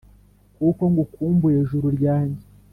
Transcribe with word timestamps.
Kuko 0.55 0.81
ngukumbuye 0.91 1.57
Juru 1.69 1.87
ryanjye. 1.97 2.43